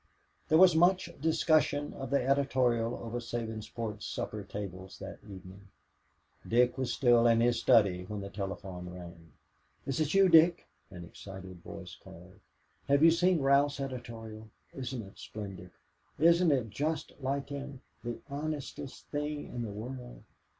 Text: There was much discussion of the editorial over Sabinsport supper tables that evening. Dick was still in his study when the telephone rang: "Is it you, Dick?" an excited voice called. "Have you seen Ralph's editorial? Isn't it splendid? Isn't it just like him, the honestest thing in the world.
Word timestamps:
There 0.49 0.57
was 0.57 0.75
much 0.75 1.11
discussion 1.21 1.93
of 1.93 2.09
the 2.09 2.27
editorial 2.27 2.95
over 2.95 3.19
Sabinsport 3.19 4.01
supper 4.01 4.43
tables 4.43 4.97
that 4.97 5.19
evening. 5.23 5.67
Dick 6.47 6.75
was 6.75 6.91
still 6.91 7.27
in 7.27 7.39
his 7.39 7.59
study 7.59 8.05
when 8.05 8.19
the 8.21 8.31
telephone 8.31 8.89
rang: 8.89 9.33
"Is 9.85 9.99
it 9.99 10.15
you, 10.15 10.27
Dick?" 10.27 10.65
an 10.89 11.05
excited 11.05 11.61
voice 11.61 11.95
called. 12.03 12.39
"Have 12.87 13.03
you 13.03 13.11
seen 13.11 13.41
Ralph's 13.43 13.79
editorial? 13.79 14.49
Isn't 14.73 15.03
it 15.03 15.19
splendid? 15.19 15.69
Isn't 16.17 16.51
it 16.51 16.71
just 16.71 17.11
like 17.21 17.49
him, 17.49 17.81
the 18.03 18.21
honestest 18.27 19.05
thing 19.09 19.45
in 19.53 19.61
the 19.61 19.69
world. 19.69 20.23